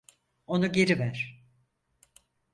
Onu 0.47 0.67
geri 0.71 0.99
ver! 0.99 1.43